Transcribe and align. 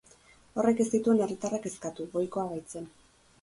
Horrek 0.61 0.79
ez 0.85 0.87
zituen 0.99 1.21
herritarrak 1.25 1.63
kezkatu, 1.67 2.09
ohikoa 2.23 2.47
baitzen. 2.55 2.91